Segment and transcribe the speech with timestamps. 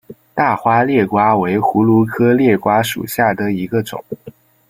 [0.33, 4.03] 大花裂瓜为葫芦科裂瓜属下的一个种。